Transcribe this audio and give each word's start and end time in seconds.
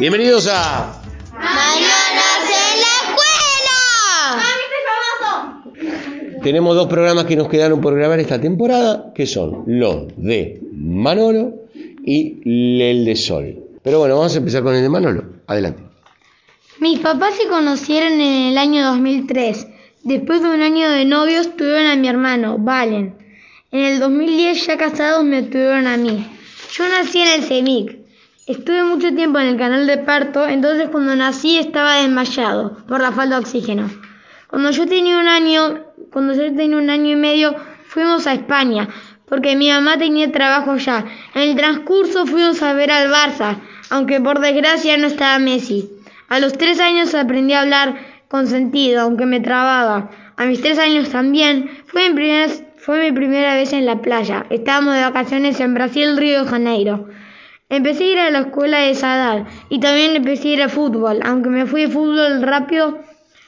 Bienvenidos 0.00 0.48
a 0.50 0.98
¡Mañanas 1.34 2.42
en 2.48 2.80
la 2.80 2.92
escuela! 3.04 4.40
Tenemos 6.42 6.74
dos 6.74 6.88
programas 6.88 7.26
que 7.26 7.36
nos 7.36 7.50
quedaron 7.50 7.82
por 7.82 7.94
grabar 7.94 8.18
esta 8.18 8.40
temporada, 8.40 9.12
que 9.14 9.26
son 9.26 9.64
los 9.66 10.06
de 10.16 10.58
Manolo 10.72 11.52
y 12.02 12.40
el 12.80 13.04
de 13.04 13.14
Sol. 13.14 13.58
Pero 13.82 13.98
bueno, 13.98 14.16
vamos 14.16 14.34
a 14.34 14.38
empezar 14.38 14.62
con 14.62 14.74
el 14.74 14.80
de 14.80 14.88
Manolo. 14.88 15.22
Adelante. 15.46 15.82
Mis 16.78 16.98
papás 17.00 17.34
se 17.34 17.46
conocieron 17.46 18.14
en 18.14 18.52
el 18.52 18.56
año 18.56 18.86
2003. 18.86 19.66
Después 20.04 20.40
de 20.40 20.48
un 20.48 20.62
año 20.62 20.88
de 20.88 21.04
novios 21.04 21.54
tuvieron 21.58 21.84
a 21.84 21.96
mi 21.96 22.08
hermano, 22.08 22.56
Valen. 22.58 23.16
En 23.70 23.80
el 23.80 24.00
2010 24.00 24.66
ya 24.66 24.78
casados 24.78 25.24
me 25.24 25.42
tuvieron 25.42 25.86
a 25.86 25.98
mí. 25.98 26.26
Yo 26.72 26.88
nací 26.88 27.20
en 27.20 27.28
el 27.28 27.42
CEMIC. 27.42 27.99
Estuve 28.50 28.82
mucho 28.82 29.14
tiempo 29.14 29.38
en 29.38 29.46
el 29.46 29.56
canal 29.56 29.86
de 29.86 29.98
parto, 29.98 30.44
entonces 30.44 30.88
cuando 30.88 31.14
nací 31.14 31.56
estaba 31.56 32.02
desmayado 32.02 32.78
por 32.88 33.00
la 33.00 33.12
falta 33.12 33.36
de 33.36 33.42
oxígeno. 33.42 33.88
Cuando 34.48 34.72
yo 34.72 34.88
tenía 34.88 35.18
un 35.18 35.28
año, 35.28 35.84
cuando 36.10 36.34
yo 36.34 36.52
tenía 36.52 36.76
un 36.76 36.90
año 36.90 37.12
y 37.12 37.14
medio, 37.14 37.54
fuimos 37.86 38.26
a 38.26 38.34
España, 38.34 38.88
porque 39.28 39.54
mi 39.54 39.68
mamá 39.68 39.98
tenía 39.98 40.32
trabajo 40.32 40.72
allá. 40.72 41.04
En 41.32 41.42
el 41.42 41.54
transcurso 41.56 42.26
fuimos 42.26 42.60
a 42.64 42.72
ver 42.72 42.90
al 42.90 43.08
Barça, 43.08 43.60
aunque 43.88 44.20
por 44.20 44.40
desgracia 44.40 44.96
no 44.96 45.06
estaba 45.06 45.38
Messi. 45.38 45.88
A 46.28 46.40
los 46.40 46.54
tres 46.54 46.80
años 46.80 47.14
aprendí 47.14 47.52
a 47.52 47.60
hablar 47.60 47.94
con 48.26 48.48
sentido, 48.48 49.02
aunque 49.02 49.26
me 49.26 49.38
trababa. 49.38 50.10
A 50.36 50.46
mis 50.46 50.60
tres 50.60 50.80
años 50.80 51.08
también 51.10 51.70
fue 51.86 52.08
mi 52.08 52.16
primera, 52.16 52.48
fue 52.78 52.98
mi 52.98 53.12
primera 53.12 53.54
vez 53.54 53.72
en 53.72 53.86
la 53.86 54.02
playa. 54.02 54.44
Estábamos 54.50 54.96
de 54.96 55.02
vacaciones 55.02 55.60
en 55.60 55.74
Brasil, 55.74 56.16
Río 56.16 56.42
de 56.42 56.50
Janeiro. 56.50 57.06
Empecé 57.70 58.04
a 58.04 58.08
ir 58.08 58.18
a 58.18 58.30
la 58.30 58.40
escuela 58.40 58.80
de 58.80 58.90
esa 58.90 59.14
edad 59.14 59.46
y 59.68 59.78
también 59.78 60.16
empecé 60.16 60.48
a 60.48 60.52
ir 60.52 60.62
a 60.62 60.68
fútbol, 60.68 61.20
aunque 61.24 61.50
me 61.50 61.66
fui 61.66 61.82
de 61.82 61.88
fútbol 61.88 62.42
rápido 62.42 62.98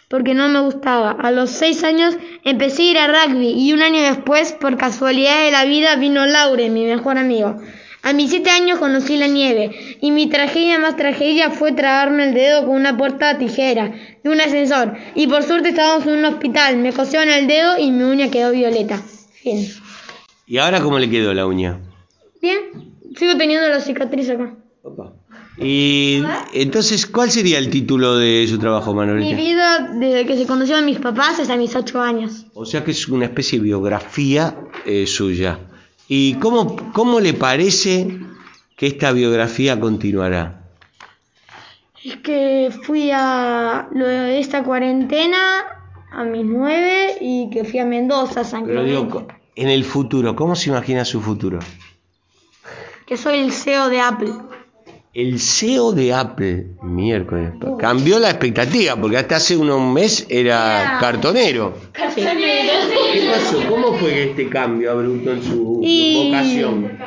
porque 0.08 0.34
no 0.34 0.48
me 0.48 0.60
gustaba. 0.60 1.10
A 1.10 1.32
los 1.32 1.50
seis 1.50 1.82
años 1.82 2.16
empecé 2.44 2.82
a 2.82 2.90
ir 2.90 2.98
a 2.98 3.08
rugby 3.08 3.50
y 3.50 3.72
un 3.72 3.82
año 3.82 4.00
después, 4.00 4.52
por 4.52 4.76
casualidad 4.76 5.44
de 5.44 5.50
la 5.50 5.64
vida, 5.64 5.96
vino 5.96 6.24
Laure, 6.24 6.70
mi 6.70 6.84
mejor 6.84 7.18
amigo. 7.18 7.56
A 8.04 8.12
mis 8.12 8.30
siete 8.30 8.50
años 8.50 8.78
conocí 8.78 9.16
la 9.16 9.26
nieve 9.26 9.98
y 10.00 10.10
mi 10.10 10.28
tragedia 10.28 10.78
más 10.78 10.96
tragedia 10.96 11.50
fue 11.50 11.72
trabarme 11.72 12.28
el 12.28 12.34
dedo 12.34 12.66
con 12.66 12.76
una 12.76 12.96
puerta 12.96 13.38
tijera 13.38 13.92
de 14.22 14.30
un 14.30 14.40
ascensor 14.40 14.96
y 15.14 15.28
por 15.28 15.44
suerte 15.44 15.70
estábamos 15.70 16.06
en 16.06 16.18
un 16.18 16.24
hospital, 16.26 16.78
me 16.78 16.92
cosieron 16.92 17.28
el 17.28 17.46
dedo 17.46 17.78
y 17.78 17.90
mi 17.90 18.02
uña 18.04 18.30
quedó 18.30 18.52
violeta. 18.52 19.00
Fin. 19.42 19.66
¿Y 20.46 20.58
ahora 20.58 20.80
cómo 20.80 20.98
le 20.98 21.08
quedó 21.08 21.32
la 21.32 21.46
uña? 21.46 21.80
Bien, 22.40 22.91
sigo 23.16 23.36
teniendo 23.36 23.68
la 23.68 23.80
cicatriz 23.80 24.30
acá. 24.30 24.54
Y 25.58 26.22
entonces, 26.54 27.06
¿cuál 27.06 27.30
sería 27.30 27.58
el 27.58 27.68
título 27.70 28.16
de 28.16 28.46
su 28.48 28.58
trabajo, 28.58 28.92
Mi 28.92 29.00
Manolita? 29.00 29.36
vida 29.36 29.88
desde 29.94 30.26
que 30.26 30.36
se 30.36 30.46
conocieron 30.46 30.84
mis 30.86 30.98
papás 30.98 31.38
hasta 31.40 31.56
mis 31.56 31.76
ocho 31.76 32.00
años. 32.00 32.46
O 32.54 32.64
sea 32.64 32.82
que 32.84 32.90
es 32.92 33.06
una 33.08 33.26
especie 33.26 33.58
de 33.58 33.64
biografía 33.64 34.56
eh, 34.86 35.06
suya. 35.06 35.58
¿Y 36.08 36.34
cómo, 36.34 36.76
cómo 36.92 37.20
le 37.20 37.34
parece 37.34 38.18
que 38.76 38.86
esta 38.86 39.12
biografía 39.12 39.78
continuará? 39.78 40.62
Es 42.04 42.16
que 42.16 42.72
fui 42.82 43.10
a 43.12 43.88
lo 43.92 44.06
de 44.06 44.40
esta 44.40 44.64
cuarentena 44.64 45.64
a 46.10 46.24
mis 46.24 46.44
nueve 46.44 47.16
y 47.20 47.48
que 47.50 47.64
fui 47.64 47.78
a 47.78 47.84
Mendoza, 47.84 48.42
San 48.42 48.66
Pero 48.66 48.82
digo, 48.82 49.28
en 49.54 49.68
el 49.68 49.84
futuro, 49.84 50.34
¿cómo 50.34 50.56
se 50.56 50.70
imagina 50.70 51.04
su 51.04 51.20
futuro? 51.20 51.60
Que 53.12 53.18
soy 53.18 53.40
el 53.40 53.52
CEO 53.52 53.90
de 53.90 54.00
Apple. 54.00 54.30
El 55.12 55.38
CEO 55.38 55.92
de 55.92 56.14
Apple, 56.14 56.68
miércoles, 56.82 57.50
cambió 57.78 58.18
la 58.18 58.30
expectativa, 58.30 58.96
porque 58.96 59.18
hasta 59.18 59.36
hace 59.36 59.54
unos 59.54 59.82
meses 59.82 60.26
era 60.30 60.96
cartonero. 60.98 61.74
¿Qué 61.92 63.30
pasó? 63.30 63.68
¿Cómo 63.68 63.92
fue 63.98 64.30
este 64.30 64.48
cambio 64.48 64.92
abrupto 64.92 65.30
en 65.30 65.42
su 65.42 65.80
Y- 65.82 66.30
vocación? 66.30 66.98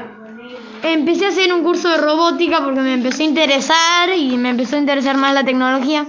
Empecé 0.83 1.25
a 1.25 1.29
hacer 1.29 1.51
un 1.51 1.63
curso 1.63 1.89
de 1.89 1.97
robótica 1.97 2.63
porque 2.63 2.81
me 2.81 2.93
empezó 2.93 3.23
a 3.23 3.25
interesar 3.25 4.09
y 4.15 4.37
me 4.37 4.49
empezó 4.49 4.75
a 4.75 4.79
interesar 4.81 5.17
más 5.17 5.33
la 5.33 5.43
tecnología. 5.43 6.05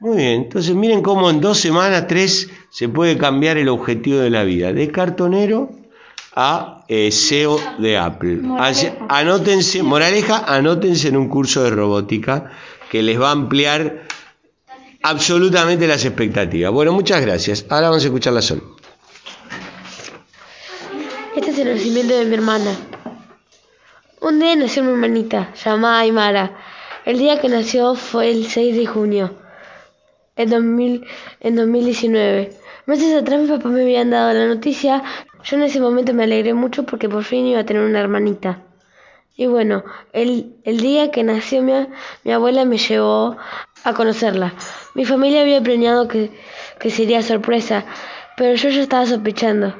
Muy 0.00 0.16
bien, 0.16 0.32
entonces 0.44 0.74
miren 0.74 1.02
cómo 1.02 1.28
en 1.28 1.42
dos 1.42 1.58
semanas, 1.58 2.06
tres, 2.06 2.48
se 2.70 2.88
puede 2.88 3.18
cambiar 3.18 3.58
el 3.58 3.68
objetivo 3.68 4.20
de 4.20 4.30
la 4.30 4.44
vida, 4.44 4.72
de 4.72 4.90
cartonero 4.90 5.68
a 6.34 6.84
eh, 6.88 7.10
CEO 7.12 7.58
de 7.78 7.98
Apple. 7.98 8.40
Así- 8.58 8.90
Anótense, 9.08 9.82
moraleja, 9.82 10.38
anótense 10.46 11.08
en 11.08 11.16
un 11.16 11.28
curso 11.28 11.62
de 11.62 11.70
robótica 11.70 12.50
que 12.90 13.02
les 13.02 13.20
va 13.20 13.28
a 13.28 13.32
ampliar 13.32 14.02
absolutamente 15.02 15.86
las 15.86 16.04
expectativas. 16.04 16.72
Bueno, 16.72 16.92
muchas 16.92 17.20
gracias. 17.20 17.66
Ahora 17.68 17.88
vamos 17.90 18.04
a 18.04 18.06
escuchar 18.06 18.32
la 18.32 18.42
sol. 18.42 18.62
Este 21.36 21.50
es 21.50 21.58
el 21.58 21.74
nacimiento 21.74 22.14
de 22.14 22.24
mi 22.26 22.34
hermana. 22.34 22.76
Un 24.20 24.38
día 24.38 24.54
nació 24.54 24.84
mi 24.84 24.90
hermanita, 24.92 25.52
llamada 25.64 26.00
Aymara. 26.00 26.56
El 27.04 27.18
día 27.18 27.40
que 27.40 27.48
nació 27.48 27.94
fue 27.96 28.30
el 28.30 28.46
6 28.46 28.76
de 28.76 28.86
junio, 28.86 29.34
en, 30.36 30.50
2000 30.50 31.04
en 31.40 31.56
2019. 31.56 32.52
Meses 32.86 33.14
atrás 33.20 33.40
mi 33.40 33.48
papá 33.48 33.68
me 33.68 33.82
habían 33.82 34.10
dado 34.10 34.32
la 34.32 34.46
noticia. 34.46 35.02
Yo 35.44 35.56
en 35.56 35.62
ese 35.64 35.80
momento 35.80 36.14
me 36.14 36.24
alegré 36.24 36.54
mucho 36.54 36.84
porque 36.84 37.08
por 37.08 37.24
fin 37.24 37.46
iba 37.46 37.60
a 37.60 37.64
tener 37.66 37.82
una 37.82 38.00
hermanita. 38.00 38.60
Y 39.36 39.46
bueno, 39.46 39.82
el, 40.12 40.56
el 40.64 40.80
día 40.80 41.10
que 41.10 41.24
nació 41.24 41.62
mi, 41.62 41.72
mi 42.24 42.32
abuela 42.32 42.64
me 42.64 42.78
llevó 42.78 43.36
a 43.84 43.94
conocerla. 43.94 44.54
Mi 44.94 45.04
familia 45.04 45.40
había 45.42 45.62
planeado 45.62 46.06
que, 46.06 46.30
que 46.78 46.90
sería 46.90 47.22
sorpresa, 47.22 47.84
pero 48.36 48.54
yo 48.54 48.68
ya 48.68 48.82
estaba 48.82 49.06
sospechando. 49.06 49.74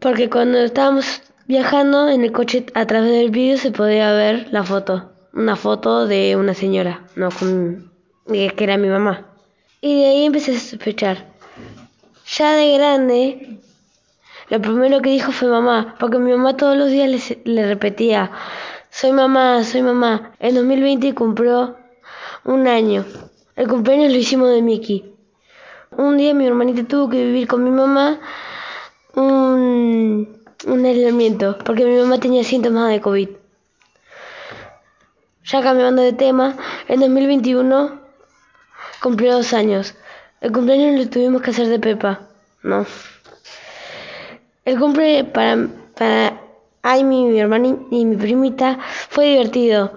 Porque 0.00 0.28
cuando 0.30 0.58
estábamos 0.58 1.22
viajando 1.46 2.08
en 2.08 2.22
el 2.24 2.32
coche 2.32 2.66
a 2.74 2.86
través 2.86 3.10
del 3.10 3.30
vídeo 3.30 3.56
se 3.58 3.70
podía 3.70 4.12
ver 4.12 4.48
la 4.50 4.62
foto. 4.64 5.10
Una 5.32 5.56
foto 5.56 6.06
de 6.06 6.36
una 6.36 6.54
señora, 6.54 7.04
no 7.16 7.30
con, 7.30 7.90
de- 8.26 8.50
que 8.54 8.64
era 8.64 8.76
mi 8.76 8.88
mamá. 8.88 9.26
Y 9.80 10.00
de 10.00 10.06
ahí 10.06 10.24
empecé 10.26 10.52
a 10.56 10.60
sospechar. 10.60 11.26
Ya 12.38 12.54
de 12.54 12.74
grande, 12.78 13.58
lo 14.54 14.62
primero 14.62 15.02
que 15.02 15.10
dijo 15.10 15.32
fue 15.32 15.48
mamá, 15.48 15.96
porque 15.98 16.18
mi 16.18 16.30
mamá 16.30 16.56
todos 16.56 16.76
los 16.76 16.88
días 16.88 17.36
le, 17.44 17.66
repetía, 17.66 18.30
soy 18.88 19.10
mamá, 19.10 19.64
soy 19.64 19.82
mamá. 19.82 20.30
En 20.38 20.54
2020 20.54 21.12
cumplió 21.12 21.76
un 22.44 22.68
año. 22.68 23.04
El 23.56 23.66
cumpleaños 23.66 24.12
lo 24.12 24.18
hicimos 24.18 24.50
de 24.50 24.62
Mickey. 24.62 25.12
Un 25.96 26.18
día 26.18 26.34
mi 26.34 26.46
hermanita 26.46 26.84
tuvo 26.84 27.08
que 27.10 27.16
vivir 27.16 27.48
con 27.48 27.64
mi 27.64 27.70
mamá 27.70 28.20
un, 29.16 30.40
un 30.66 30.84
aislamiento, 30.84 31.58
porque 31.64 31.84
mi 31.84 31.96
mamá 31.96 32.20
tenía 32.20 32.44
síntomas 32.44 32.90
de 32.90 33.00
COVID. 33.00 33.30
Ya 35.46 35.62
cambiando 35.62 36.00
de 36.00 36.12
tema, 36.12 36.54
en 36.86 37.00
2021 37.00 38.00
cumplió 39.02 39.32
dos 39.32 39.52
años. 39.52 39.96
El 40.40 40.52
cumpleaños 40.52 40.96
lo 40.96 41.10
tuvimos 41.10 41.42
que 41.42 41.50
hacer 41.50 41.66
de 41.66 41.80
Pepa, 41.80 42.28
¿no? 42.62 42.86
El 44.64 44.78
cumple 44.78 45.24
para, 45.24 45.68
para 45.96 46.40
Amy, 46.82 47.24
mi 47.24 47.38
hermana 47.38 47.76
y 47.90 48.04
mi 48.04 48.16
primita 48.16 48.78
fue 49.10 49.26
divertido. 49.26 49.92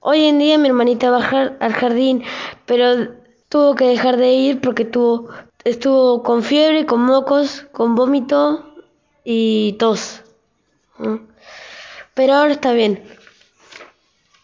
Hoy 0.00 0.24
en 0.24 0.38
día 0.38 0.58
mi 0.58 0.68
hermanita 0.68 1.10
va 1.10 1.26
al 1.60 1.72
jardín, 1.72 2.22
pero 2.66 3.08
tuvo 3.48 3.74
que 3.74 3.84
dejar 3.84 4.16
de 4.18 4.32
ir 4.32 4.60
porque 4.60 4.84
tuvo, 4.84 5.30
estuvo 5.64 6.22
con 6.22 6.42
fiebre, 6.42 6.84
con 6.84 7.02
mocos, 7.02 7.66
con 7.72 7.94
vómito 7.94 8.74
y 9.24 9.74
tos. 9.78 10.22
Pero 12.14 12.34
ahora 12.34 12.52
está 12.52 12.72
bien. 12.72 13.02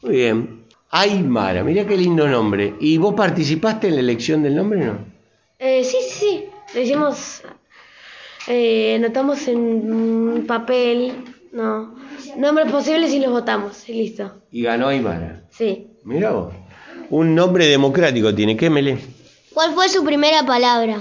Muy 0.02 0.16
bien. 0.16 0.64
Aymara, 0.90 1.62
mira 1.62 1.86
qué 1.86 1.96
lindo 1.96 2.26
nombre. 2.26 2.74
¿Y 2.80 2.96
vos 2.96 3.14
participaste 3.14 3.88
en 3.88 3.96
la 3.96 4.00
elección 4.00 4.42
del 4.42 4.56
nombre 4.56 4.86
no? 4.86 4.98
Eh, 5.58 5.84
sí, 5.84 5.98
sí, 6.00 6.18
sí. 6.18 6.44
Lo 6.74 6.80
hicimos. 6.80 7.42
Eh, 8.48 8.94
anotamos 8.96 9.46
en 9.48 9.92
un 9.92 10.44
papel. 10.46 11.12
No. 11.52 11.94
Nombres 12.36 12.70
posibles 12.70 13.12
y 13.12 13.20
los 13.20 13.30
votamos. 13.32 13.88
Y 13.88 13.94
listo. 13.94 14.42
Y 14.52 14.62
ganó 14.62 14.88
Aymara. 14.88 15.42
Sí. 15.50 15.88
Mira 16.04 16.30
vos. 16.32 16.52
Un 17.10 17.34
nombre 17.34 17.66
democrático 17.66 18.34
tiene, 18.34 18.56
¿qué 18.56 18.68
Mele? 18.70 18.98
¿Cuál 19.54 19.72
fue 19.74 19.88
su 19.88 20.04
primera 20.04 20.44
palabra? 20.44 20.98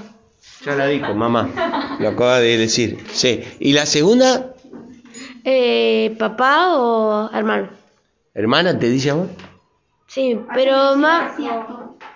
Ya 0.66 0.76
la 0.76 0.88
dijo, 0.88 1.14
mamá. 1.14 1.98
Lo 2.00 2.10
acaba 2.10 2.40
de 2.40 2.58
decir. 2.58 3.00
Sí. 3.12 3.44
¿Y 3.60 3.74
la 3.74 3.86
segunda? 3.86 4.54
Eh, 5.44 6.16
¿Papá 6.18 6.76
o 6.78 7.30
hermano? 7.34 7.70
¿Hermana 8.34 8.78
te 8.80 8.90
dice 8.90 9.12
a 9.12 9.16
vos? 9.16 9.28
Sí, 10.08 10.40
pero 10.54 10.96
más. 10.96 11.34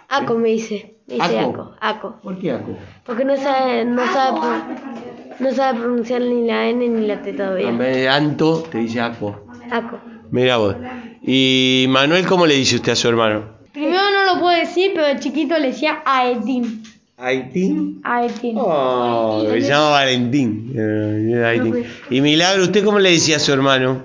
Aco 0.08 0.36
me 0.36 0.50
dice. 0.50 0.96
Me 1.08 1.16
dice 1.16 1.40
Aco. 1.40 1.76
Aco. 1.80 2.16
¿Por 2.24 2.40
qué 2.40 2.52
Aco? 2.52 2.78
Porque 3.06 3.26
no 3.26 3.36
sabe, 3.38 3.86
no 3.86 4.06
sabe, 4.14 4.40
pro- 4.40 4.99
no 5.40 5.52
sabe 5.54 5.80
pronunciar 5.80 6.22
ni 6.22 6.46
la 6.48 6.68
N 6.68 6.88
ni 6.88 7.08
la 7.08 7.22
T 7.22 7.30
En 7.32 7.38
todavía. 7.38 7.72
vez 7.72 7.96
de 7.98 8.10
Anto, 8.10 8.64
te 8.72 8.80
dice 8.80 9.00
Aco. 9.02 9.46
Aco. 9.72 10.00
Mira 10.32 10.58
vos. 10.58 10.76
Y 11.24 11.86
Manuel, 11.90 12.26
¿cómo 12.26 12.46
le 12.46 12.56
dice 12.56 12.76
usted 12.78 12.92
a 12.94 12.96
su 12.96 13.08
hermano? 13.08 13.58
Primero 13.74 14.02
no 14.12 14.34
lo 14.36 14.42
puedo 14.42 14.58
decir, 14.58 14.92
pero 14.94 15.08
de 15.08 15.20
chiquito 15.20 15.58
le 15.58 15.68
decía 15.70 16.02
Aetín. 16.06 16.84
¿Aitín? 17.18 18.00
Aetín. 18.06 18.56
Oh, 18.58 19.44
se 19.50 19.60
llama 19.60 19.90
Valentín. 19.90 20.74
Eh, 20.74 21.44
Aitín. 21.46 21.84
Y 22.10 22.22
Milagro, 22.22 22.64
¿usted 22.64 22.84
cómo 22.86 22.98
le 23.00 23.12
decía 23.12 23.36
a 23.36 23.40
su 23.40 23.52
hermano? 23.52 24.04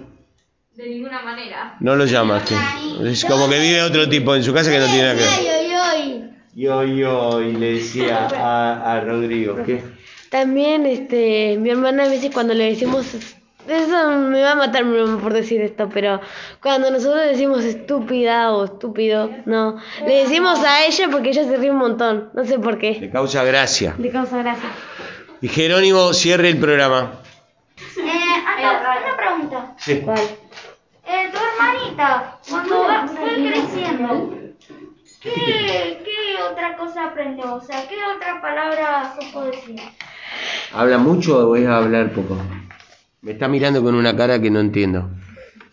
De 0.75 0.89
ninguna 0.89 1.23
manera. 1.23 1.77
No 1.79 1.95
lo 1.95 2.07
llamaste. 2.07 2.57
Es 3.05 3.25
como 3.25 3.49
que 3.49 3.61
vive 3.61 3.83
otro 3.83 4.09
tipo 4.09 4.35
en 4.35 4.43
su 4.43 4.53
casa 4.53 4.73
que 4.73 4.81
no 4.81 4.87
tiene 4.87 5.03
nada 5.03 5.15
que 5.15 5.21
ver. 5.21 5.31
Yo, 6.57 6.85
yo. 6.85 6.85
Yo, 6.85 6.85
yo, 6.85 7.43
y 7.43 7.53
le 7.53 7.73
decía 7.75 8.27
a, 8.27 8.95
a 8.95 9.01
Rodrigo, 9.01 9.57
¿qué? 9.65 9.81
También, 10.39 10.85
este, 10.85 11.57
mi 11.61 11.71
hermana 11.71 12.07
a 12.07 12.09
veces 12.09 12.33
cuando 12.35 12.55
le 12.55 12.65
decimos, 12.71 13.07
eso 13.69 14.11
me 14.19 14.43
va 14.43 14.51
a 14.51 14.55
matar 14.57 14.85
mi 14.85 14.99
mamá 14.99 15.21
por 15.23 15.33
decir 15.33 15.61
esto, 15.61 15.89
pero 15.95 16.21
cuando 16.61 16.91
nosotros 16.91 17.23
decimos 17.25 17.63
estúpida 17.63 18.51
o 18.53 18.65
estúpido, 18.65 19.31
no, 19.47 19.79
le 20.05 20.17
decimos 20.25 20.59
a 20.65 20.87
ella 20.87 21.07
porque 21.09 21.29
ella 21.31 21.45
se 21.45 21.57
ríe 21.57 21.71
un 21.71 21.77
montón, 21.79 22.31
no 22.35 22.45
sé 22.45 22.59
por 22.59 22.79
qué. 22.79 22.99
Le 23.01 23.11
causa 23.11 23.45
gracia. 23.45 23.95
De 23.97 24.11
causa 24.11 24.39
gracia. 24.39 24.69
Y 25.41 25.47
Jerónimo, 25.47 26.13
cierre 26.13 26.49
el 26.49 26.59
programa. 26.59 27.13
Eh, 27.97 28.11
Ana, 28.45 28.81
una 29.07 29.17
pregunta. 29.17 29.75
Sí. 29.79 30.01
¿Cuál? 30.05 30.19
Eh, 30.19 31.31
tu 31.33 31.39
hermanita, 31.39 32.39
cuando 32.51 32.81
va- 32.81 33.07
fue 33.07 33.35
creciendo, 33.37 34.35
¿qué, 35.23 35.31
¿qué 36.05 36.43
otra 36.51 36.77
cosa 36.77 37.05
aprendió? 37.05 37.55
O 37.55 37.61
sea, 37.61 37.87
¿qué 37.89 37.95
otra 38.17 38.41
palabra 38.43 39.15
supo 39.21 39.43
decir? 39.45 39.77
¿Habla 40.75 40.99
mucho 40.99 41.49
o 41.49 41.55
es 41.55 41.69
hablar 41.69 42.13
poco? 42.13 42.37
Me 43.23 43.33
está 43.33 43.47
mirando 43.47 43.81
con 43.83 43.95
una 43.95 44.17
cara 44.17 44.41
que 44.41 44.51
no 44.51 44.59
entiendo. 44.59 45.09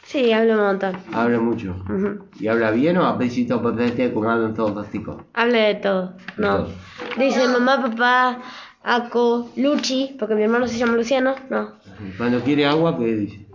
Sí, 0.03 0.31
habla 0.31 0.53
un 0.53 0.61
montón. 0.61 0.97
Habla 1.11 1.39
mucho. 1.39 1.75
Ujú. 1.89 2.25
¿Y 2.39 2.47
habla 2.47 2.69
bien 2.69 2.97
o 2.97 3.05
a 3.05 3.15
besito 3.15 3.61
potente 3.61 4.13
como 4.13 4.29
hablan 4.29 4.53
todos 4.53 4.75
los 4.75 4.91
chicos? 4.91 5.23
Habla 5.33 5.57
de 5.57 5.75
todo, 5.75 6.13
no. 6.37 6.57
todo. 6.57 6.69
Dice 7.17 7.47
mamá, 7.47 7.81
papá, 7.81 8.41
Aco, 8.83 9.49
Luchi, 9.55 10.15
porque 10.19 10.35
mi 10.35 10.43
hermano 10.43 10.67
se 10.67 10.77
llama 10.77 10.97
Luciano, 10.97 11.35
no. 11.49 11.73
Cuando 12.17 12.39
quiere 12.41 12.65
agua, 12.67 12.97
¿qué 12.99 13.05
dice? 13.05 13.45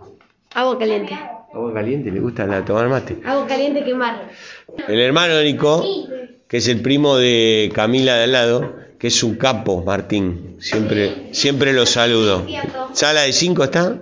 Agua 0.54 0.78
caliente. 0.78 1.16
Agua 1.54 1.72
caliente, 1.72 2.10
le 2.10 2.20
gusta 2.20 2.46
la 2.46 2.64
tomar 2.64 2.88
mate. 2.88 3.20
Agua 3.24 3.46
caliente 3.46 3.84
quemar. 3.84 4.30
El 4.88 4.98
hermano 5.00 5.40
Nico, 5.42 5.84
que 6.48 6.56
es 6.56 6.66
el 6.66 6.82
primo 6.82 7.16
de 7.16 7.70
Camila 7.72 8.16
de 8.16 8.24
al 8.24 8.32
lado, 8.32 8.85
que 8.98 9.08
es 9.08 9.14
su 9.14 9.36
capo, 9.38 9.82
Martín. 9.84 10.56
Siempre, 10.58 11.28
siempre 11.32 11.72
lo 11.72 11.86
saludo. 11.86 12.46
¿Sala 12.92 13.22
de 13.22 13.32
cinco 13.32 13.64
está? 13.64 13.98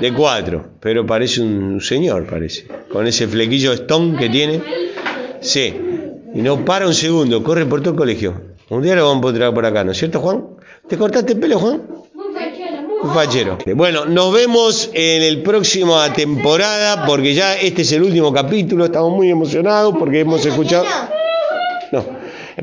De 0.00 0.14
cuatro, 0.14 0.70
pero 0.80 1.04
parece 1.04 1.42
un 1.42 1.80
señor, 1.80 2.26
parece. 2.26 2.66
Con 2.90 3.06
ese 3.06 3.28
flequillo 3.28 3.72
stone 3.72 4.18
que 4.18 4.28
tiene. 4.30 4.62
Sí. 5.40 5.74
Y 6.34 6.40
no 6.40 6.64
para 6.64 6.86
un 6.86 6.94
segundo, 6.94 7.42
corre 7.42 7.66
por 7.66 7.80
todo 7.80 7.90
el 7.92 7.98
colegio. 7.98 8.40
Un 8.70 8.82
día 8.82 8.94
lo 8.94 9.02
vamos 9.02 9.16
a 9.16 9.18
encontrar 9.18 9.52
por 9.52 9.66
acá, 9.66 9.84
¿no 9.84 9.92
es 9.92 9.98
cierto, 9.98 10.20
Juan? 10.20 10.44
¿Te 10.88 10.96
cortaste 10.96 11.32
el 11.32 11.40
pelo, 11.40 11.58
Juan? 11.58 11.82
Un 13.02 13.14
fachero. 13.14 13.58
Bueno, 13.74 14.04
nos 14.04 14.32
vemos 14.32 14.90
en 14.92 15.22
el 15.22 15.42
próximo 15.42 15.98
temporada, 16.14 17.06
porque 17.06 17.34
ya 17.34 17.56
este 17.56 17.82
es 17.82 17.92
el 17.92 18.02
último 18.02 18.32
capítulo. 18.32 18.84
Estamos 18.84 19.12
muy 19.12 19.30
emocionados 19.30 19.94
porque 19.98 20.20
hemos 20.20 20.44
escuchado. 20.44 20.84
No, 21.92 22.04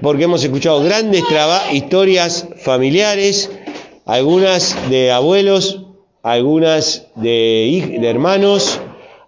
porque 0.01 0.23
hemos 0.23 0.43
escuchado 0.43 0.83
grandes 0.83 1.23
historias 1.71 2.47
familiares, 2.63 3.51
algunas 4.05 4.75
de 4.89 5.11
abuelos, 5.11 5.85
algunas 6.23 7.07
de 7.15 7.99
hermanos, 8.03 8.79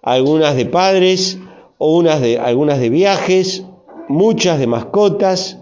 algunas 0.01 0.56
de 0.56 0.66
padres, 0.66 1.38
o 1.80 1.95
unas 1.95 2.21
de, 2.21 2.38
algunas 2.38 2.80
de 2.80 2.89
viajes, 2.89 3.63
muchas 4.07 4.60
de 4.60 4.68
mascotas, 4.68 5.57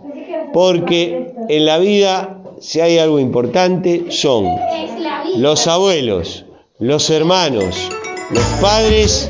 porque 0.52 1.32
en 1.48 1.66
la 1.66 1.78
vida, 1.78 2.40
si 2.60 2.82
hay 2.82 2.98
algo 2.98 3.20
importante, 3.20 4.08
son 4.10 4.48
los 5.38 5.68
abuelos, 5.68 6.46
los 6.80 7.10
hermanos, 7.12 7.90
los 8.32 8.44
padres, 8.60 9.30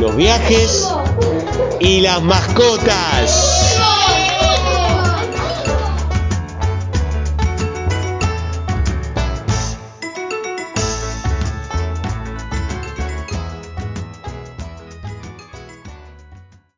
los 0.00 0.16
viajes 0.16 0.88
y 1.80 2.00
las 2.00 2.22
mascotas. 2.22 3.78